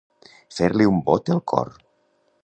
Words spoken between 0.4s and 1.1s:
Fer-li un